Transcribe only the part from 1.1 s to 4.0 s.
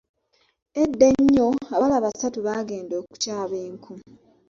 ennyo, abawala basatu baagenda okutyaba enku.